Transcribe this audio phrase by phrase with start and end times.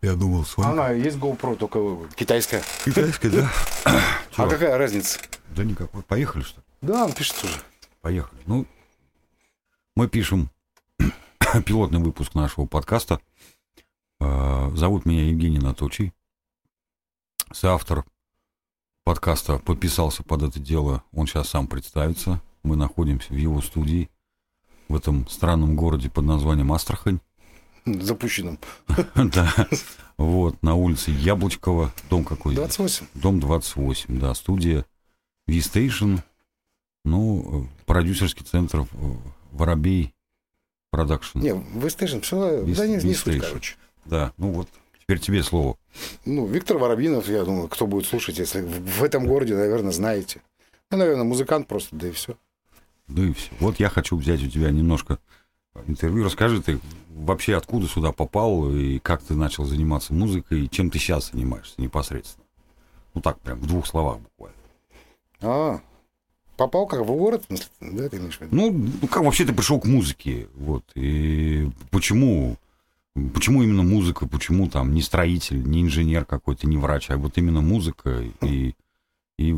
[0.00, 0.70] Я думал, с вами.
[0.72, 1.80] Она есть GoPro, только
[2.14, 2.62] китайская.
[2.84, 3.50] Китайская, да.
[4.36, 5.18] А какая разница?
[5.56, 6.02] Да никакой.
[6.02, 6.66] Поехали, что ли?
[6.82, 7.60] Да, он пишет уже.
[8.00, 8.40] Поехали.
[8.46, 8.66] Ну,
[9.96, 10.50] мы пишем
[11.66, 13.20] пилотный выпуск нашего подкаста.
[14.20, 16.12] Э, Зовут меня Евгений Наточий.
[17.52, 18.04] Соавтор
[19.02, 21.02] подкаста подписался под это дело.
[21.12, 22.40] Он сейчас сам представится.
[22.62, 24.08] Мы находимся в его студии
[24.88, 27.18] в этом странном городе под названием Астрахань.
[28.00, 28.58] Запущенным.
[29.14, 29.52] Да.
[30.16, 31.92] Вот, на улице Яблочкова.
[32.10, 32.54] Дом какой?
[32.54, 33.06] 28.
[33.14, 34.84] Дом 28, да, студия
[35.46, 36.20] V-Station,
[37.04, 38.86] ну, продюсерский центр
[39.52, 40.12] Воробей
[40.90, 41.38] Продакшн.
[41.38, 43.76] Не, V-Station, все, да не, не суть, короче.
[44.06, 44.68] Да, ну вот,
[45.00, 45.76] теперь тебе слово.
[46.24, 50.40] Ну, Виктор Воробьинов, я думаю, кто будет слушать, если в, этом городе, наверное, знаете.
[50.90, 52.38] Ну, наверное, музыкант просто, да и все.
[53.06, 53.50] Ну и все.
[53.60, 55.18] Вот я хочу взять у тебя немножко
[55.86, 56.24] интервью.
[56.24, 60.98] Расскажи ты вообще, откуда сюда попал, и как ты начал заниматься музыкой, и чем ты
[60.98, 62.44] сейчас занимаешься непосредственно.
[63.14, 64.56] Ну так, прям в двух словах буквально.
[65.40, 65.80] А,
[66.56, 67.44] попал как в город,
[67.80, 68.54] да, ты имеешь в виду?
[68.54, 70.48] Ну, ну, как вообще ты пришел к музыке?
[70.54, 70.84] Вот.
[70.94, 72.56] И почему,
[73.34, 74.26] почему именно музыка?
[74.26, 78.22] Почему там не строитель, не инженер какой-то, не врач, а вот именно музыка?
[78.42, 78.74] И,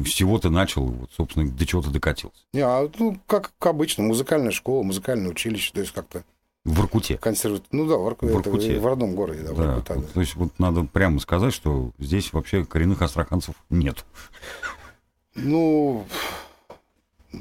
[0.00, 2.38] и с чего ты начал, вот, собственно, до чего ты докатился?
[2.52, 6.24] Не, а, ну, как, как обычно, музыкальная школа, музыкальное училище, то есть как-то
[6.64, 7.16] В Воркуте.
[7.18, 7.64] консерват...
[7.72, 8.78] Ну да, в, Ворку- В это Воркуте.
[8.78, 10.12] в родном городе, да, в Да, Воркута, вот, да.
[10.14, 14.04] то есть вот надо прямо сказать, что здесь вообще коренных астраханцев нет.
[15.34, 16.04] Ну,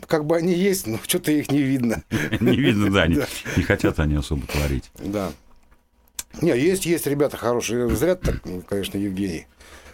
[0.07, 2.03] как бы они есть, но что-то их не видно.
[2.39, 4.91] Не видно, да, не, хотят они особо творить.
[4.99, 5.31] Да.
[6.41, 7.89] Не, есть, есть ребята хорошие.
[7.95, 9.47] Зря так, конечно, Евгений.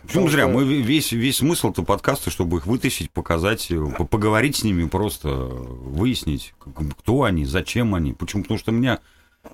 [0.07, 0.43] Почему зря?
[0.43, 4.87] что- Мы весь, весь смысл-то подкаста, чтобы их вытащить, показать, э, по- поговорить с ними,
[4.87, 8.13] просто выяснить, к- кто они, зачем они.
[8.13, 8.43] Почему?
[8.43, 8.99] Потому что меня,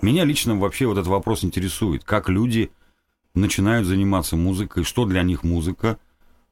[0.02, 2.04] меня лично вообще вот этот вопрос интересует.
[2.04, 2.72] Как люди
[3.34, 5.98] начинают заниматься музыкой, что для них музыка,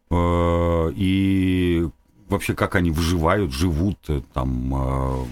[0.10, 1.88] э, и
[2.30, 5.26] вообще как они выживают, живут, э, там, э,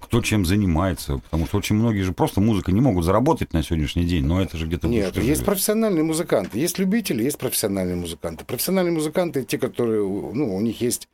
[0.00, 1.18] кто чем занимается.
[1.18, 4.56] Потому что очень многие же просто музыкой не могут заработать на сегодняшний день, но это
[4.56, 4.88] же где-то...
[4.88, 5.44] Нет, есть живет.
[5.44, 8.44] профессиональные музыканты, есть любители, есть профессиональные музыканты.
[8.44, 11.08] Профессиональные музыканты те, которые, ну, у них есть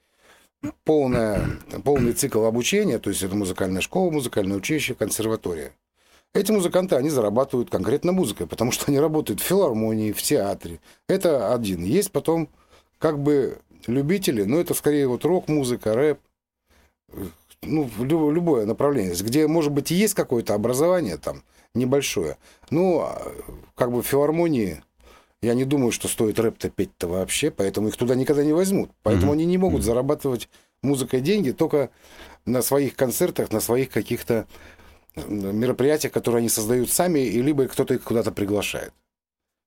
[0.84, 5.73] полная, полный цикл обучения, то есть это музыкальная школа, музыкальное училище, консерватория.
[6.35, 10.81] Эти музыканты, они зарабатывают конкретно музыкой, потому что они работают в филармонии, в театре.
[11.09, 11.85] Это один.
[11.85, 12.49] Есть потом
[12.99, 16.19] как бы любители, но это скорее вот рок-музыка, рэп,
[17.62, 21.42] ну, в любое, направление, где, может быть, и есть какое-то образование там
[21.74, 22.36] небольшое.
[22.70, 23.32] Ну, а,
[23.74, 24.82] как бы в филармонии
[25.42, 28.91] я не думаю, что стоит рэп-то петь-то вообще, поэтому их туда никогда не возьмут.
[29.02, 29.38] Поэтому Мгм.
[29.38, 29.86] они не могут Мгм.
[29.86, 30.48] зарабатывать
[30.82, 31.91] музыкой деньги только
[32.44, 34.46] на своих концертах, на своих каких-то
[35.16, 38.92] э, мероприятиях, которые они создают сами, и либо кто-то их куда-то приглашает.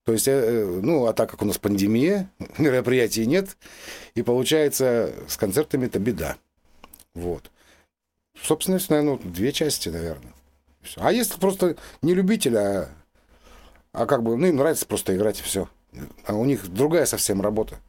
[0.06, 3.58] То есть, э, э, ну, а так как у нас пандемия, мероприятий нет,
[4.16, 6.38] и получается с концертами это беда.
[7.13, 7.52] Вот.
[8.42, 10.34] Собственно, наверное, вот две части, наверное.
[10.81, 11.02] Всё.
[11.03, 12.90] А если просто не любитель, а,
[13.94, 15.68] а как бы, ну, им нравится просто играть и все.
[16.25, 17.80] А у них другая совсем работа.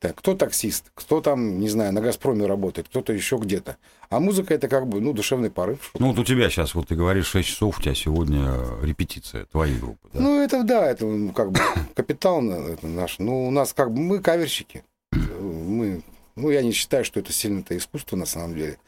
[0.00, 3.76] Так, кто таксист, кто там, не знаю, на Газпроме работает, кто-то еще где-то.
[4.08, 5.90] А музыка это как бы, ну, душевный порыв.
[5.98, 9.44] Ну вот у тебя сейчас, вот ты говоришь, 6 часов, у тебя сегодня э, репетиция
[9.44, 10.08] твоей группы.
[10.14, 10.20] Да?
[10.20, 11.60] Ну, это да, это как бы
[11.94, 13.18] капитал это наш.
[13.18, 14.84] Ну, у нас как бы мы каверщики.
[15.12, 16.02] Мы,
[16.34, 18.78] ну, я не считаю, что это сильно-то искусство на самом деле.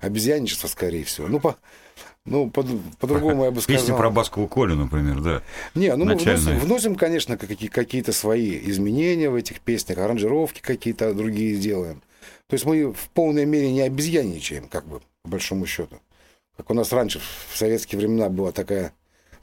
[0.00, 1.28] Обезьянничество, скорее всего.
[1.28, 1.56] Ну, по,
[2.24, 2.64] ну, по,
[3.00, 3.80] по-другому я бы сказал.
[3.80, 5.42] Песня про Баскову Колю, например, да.
[5.74, 6.36] Не, ну мы начальная.
[6.36, 12.02] вносим, вносим, конечно, какие- какие-то свои изменения в этих песнях, аранжировки какие-то другие делаем.
[12.46, 16.00] То есть мы в полной мере не обезьянничаем, как бы, по большому счету.
[16.56, 17.20] Как у нас раньше,
[17.50, 18.92] в советские времена, была такая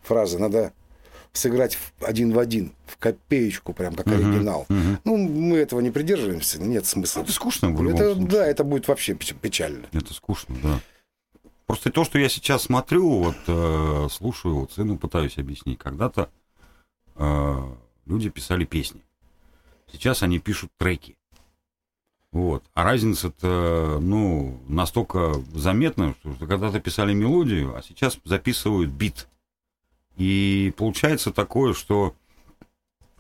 [0.03, 0.73] фраза, надо
[1.37, 4.65] сыграть один в один, в копеечку, прям как Мгм, оригинал.
[4.69, 4.99] мгм.
[5.03, 7.21] Ну, мы этого не придерживаемся, нет смысла.
[7.21, 8.27] Это скучно в любом Это, случае.
[8.29, 9.87] да, это будет вообще печ- печально.
[9.91, 10.79] Это скучно, да.
[11.67, 15.79] Просто то, что я сейчас смотрю, вот э, слушаю, вот сыну пытаюсь объяснить.
[15.79, 16.29] Когда-то
[17.15, 17.61] э,
[18.05, 19.01] люди писали песни.
[19.91, 21.15] Сейчас они пишут треки.
[22.31, 22.63] Вот.
[22.73, 29.27] А разница-то, ну, настолько заметна, что когда-то писали мелодию, а сейчас записывают бит.
[30.17, 32.15] И получается такое, что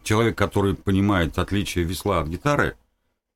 [0.03, 2.75] человек, который понимает отличие весла от гитары,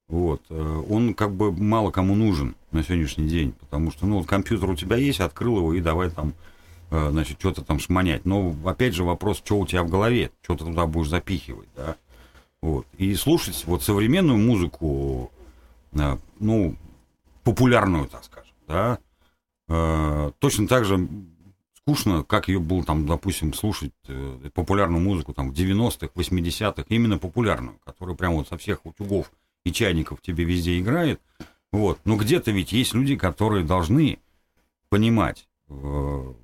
[0.08, 4.28] вот, э, он как бы мало кому нужен на сегодняшний день, потому что, ну, вот
[4.28, 6.34] компьютер у тебя есть, открыл его и давай там,
[6.90, 8.26] э, значит, что-то там шмонять.
[8.26, 11.96] Но, опять же, вопрос, что у тебя в голове, что ты туда будешь запихивать, да.
[12.62, 12.88] Вот.
[12.98, 15.32] И слушать вот современную музыку,
[15.94, 16.76] э, ну,
[17.44, 19.00] популярную, так скажем, да,
[20.40, 21.08] точно так же
[21.82, 27.18] скучно, как ее было там, допустим, слушать э, популярную музыку там в 90-х, 80-х, именно
[27.18, 29.32] популярную, которая прямо вот со всех утюгов
[29.66, 31.22] и чайников тебе везде играет.
[31.72, 32.00] Вот.
[32.06, 34.20] Но где-то ведь есть люди, которые должны
[34.90, 35.74] понимать, э,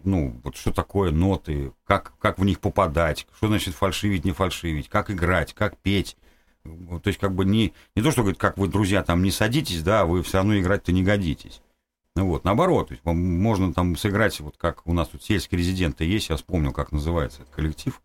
[0.04, 4.90] ну, вот что такое ноты, как, как в них попадать, что значит фальшивить, не фальшивить,
[4.90, 6.18] как играть, как петь.
[6.64, 9.84] То есть, как бы не, не то, что говорит, как вы, друзья, там не садитесь,
[9.84, 11.62] да, вы все равно играть-то не годитесь.
[12.16, 16.38] Ну вот, наоборот, можно там сыграть, вот как у нас тут сельские резиденты есть, я
[16.38, 18.02] вспомнил, как называется этот коллектив,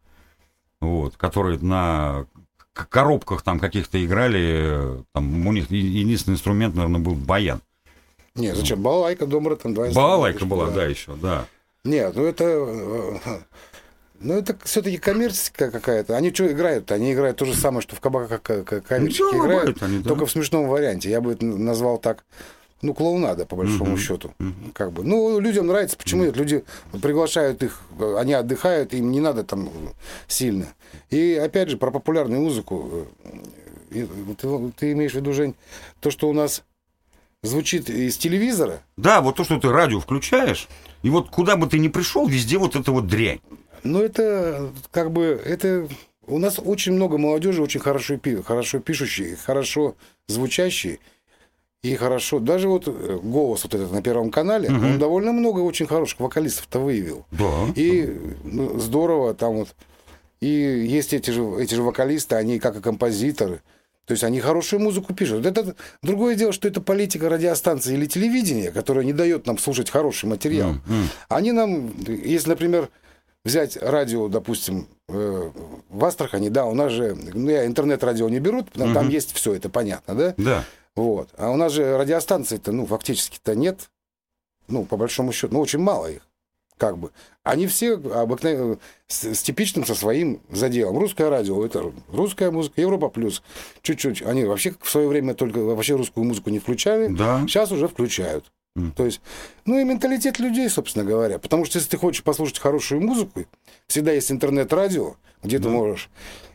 [0.81, 2.27] вот, который на
[2.73, 7.61] коробках там каких-то играли, там у них единственный инструмент, наверное, был баян.
[8.35, 8.83] Нет, зачем?
[8.83, 10.73] Балалайка, домра, там два Балалайка была, да.
[10.73, 11.47] да, еще, да.
[11.85, 12.45] Нет, ну это...
[12.45, 13.41] Э,
[14.21, 16.17] ну, это все-таки коммерческая какая-то.
[16.17, 16.93] Они что играют?
[16.93, 20.09] Они играют то же самое, что в кабаках коммерчески ну, играют, они, да.
[20.09, 21.11] только в смешном варианте.
[21.11, 22.25] Я бы это назвал так
[22.83, 23.99] ну, клоунада, по большому uh-huh.
[23.99, 24.33] счету.
[24.39, 24.73] Uh-huh.
[24.73, 25.05] Как бы.
[25.05, 25.97] Ну, людям нравится.
[25.97, 26.37] Почему нет?
[26.37, 26.65] Люди
[27.03, 27.81] приглашают их,
[28.17, 29.71] они отдыхают, им не надо там
[30.27, 30.67] сильно.
[31.11, 33.07] И опять же, про популярную музыку.
[33.91, 35.55] Ты, ты имеешь в виду, Жень,
[36.01, 36.63] то, что у нас
[37.43, 38.83] звучит из телевизора?
[38.97, 40.69] Да, вот то, что ты радио включаешь,
[41.03, 43.41] и вот куда бы ты ни пришел, везде вот эта вот дрянь.
[43.83, 45.89] Ну, это как бы, это
[46.27, 49.97] у нас очень много молодежи, очень хорошо, хорошо пишущие, хорошо
[50.29, 50.99] звучащие.
[51.83, 54.85] И хорошо, даже вот э, голос вот этот на Первом канале, угу.
[54.85, 57.25] он довольно много очень хороших вокалистов-то выявил.
[57.31, 57.69] Да.
[57.75, 59.69] И ну, здорово там вот.
[60.41, 63.63] И есть эти же, эти же вокалисты, они как и композиторы.
[64.07, 65.47] То есть они хорошую музыку пишут.
[65.47, 70.27] Это другое дело, что это политика радиостанции или телевидения, которая не дает нам слушать хороший
[70.27, 70.73] материал.
[70.73, 71.05] Mm-hmm.
[71.29, 72.89] Они нам, если, например,
[73.45, 75.51] взять радио, допустим, э,
[75.89, 79.13] в Астрахани, да, у нас же, ну, я интернет-радио не берут, там mm-hmm.
[79.13, 80.35] есть все, это понятно, да?
[80.37, 80.65] Да.
[81.01, 81.31] Вот.
[81.39, 83.89] А у нас же радиостанций-то, ну, фактически-то нет.
[84.69, 86.21] Ну, по большому счету, ну, очень мало их.
[86.77, 87.11] Как бы.
[87.43, 90.99] Они все обыкновенно с, с типичным со своим заделом.
[90.99, 93.43] Русское радио, это русская музыка, Европа плюс.
[93.81, 94.21] Чуть-чуть.
[94.23, 97.09] Они вообще в свое время только вообще русскую музыку не включали.
[97.09, 97.41] Да.
[97.47, 98.53] Сейчас уже включают.
[98.79, 98.93] Mm.
[98.93, 99.23] То есть,
[99.65, 101.39] ну и менталитет людей, собственно говоря.
[101.39, 103.47] Потому что если ты хочешь послушать хорошую музыку,
[103.87, 105.65] всегда есть интернет-радио, где да.
[105.65, 106.11] ты можешь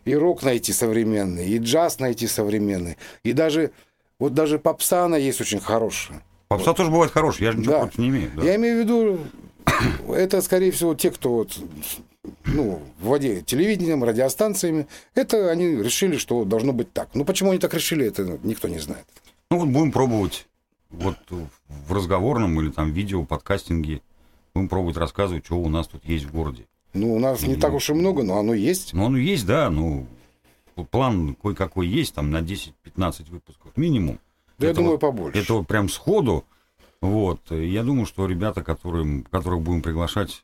[0.06, 3.72] и рок найти современный, и джаз найти современный, и даже
[4.20, 6.24] вот даже попса она есть очень хорошая.
[6.48, 6.78] Попса вот.
[6.78, 7.80] тоже бывает хорошая, я же ничего да.
[7.82, 8.32] против не имею.
[8.36, 8.44] Да.
[8.44, 9.20] Я имею в виду,
[10.14, 11.58] это, скорее всего, те, кто вот,
[12.46, 17.10] ну, владеет телевидением, радиостанциями, это они решили, что должно быть так.
[17.14, 19.06] Ну, почему они так решили, это никто не знает.
[19.52, 20.48] Ну, вот будем пробовать
[20.90, 24.02] вот в разговорном или там видео, подкастинге,
[24.54, 26.66] будем пробовать рассказывать, что у нас тут есть в городе.
[26.94, 28.94] Ну, у нас и, не так уж и много, но оно есть.
[28.94, 30.08] Ну, оно есть, да, ну,
[30.84, 34.20] план кое-какой есть, там на 10-15 выпусков минимум.
[34.58, 35.40] Да, это я думаю, побольше.
[35.40, 36.46] Это вот прям сходу.
[37.02, 37.40] Вот.
[37.52, 40.44] Я думаю, что ребята, которым, которых будем приглашать,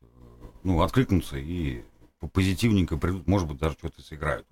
[0.63, 1.83] ну, откликнутся и
[2.33, 4.45] позитивненько придут, может быть, даже что-то сыграют.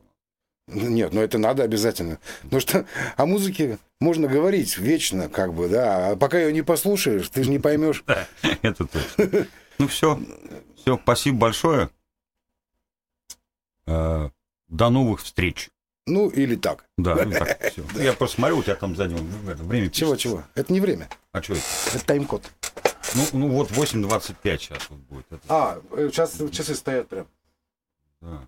[0.72, 2.20] Нет, ну это надо обязательно.
[2.44, 2.86] Потому что
[3.18, 6.12] о музыке можно говорить вечно, как бы, да.
[6.12, 8.04] А пока ее не послушаешь, ты же не поймешь.
[8.62, 9.48] Это точно.
[9.80, 10.20] Ну все.
[10.76, 11.90] Все, спасибо большое.
[14.70, 15.70] Э, до новых встреч.
[16.06, 16.86] Ну, или так.
[16.98, 17.84] Да, ну так, все.
[18.02, 20.44] Я просто смотрю, у тебя там сзади время Чего, чего?
[20.56, 21.10] Это не время.
[21.32, 21.64] А что это?
[21.94, 22.44] Это тайм-код.
[23.16, 25.26] Ну, ну вот 8.25 сейчас вот будет.
[25.32, 25.42] Это...
[25.48, 27.28] А, сейчас часы стоят прям.
[28.22, 28.48] Да.